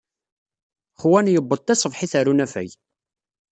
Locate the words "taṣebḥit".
1.61-2.13